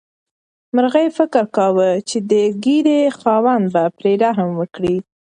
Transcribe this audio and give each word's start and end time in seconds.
مرغۍ 0.75 1.07
فکر 1.17 1.43
کاوه 1.57 1.89
چې 2.09 2.17
د 2.31 2.33
ږیرې 2.63 3.01
خاوند 3.19 3.65
به 3.73 3.83
پرې 3.97 4.13
رحم 4.23 4.49
وکړي. 4.59 4.97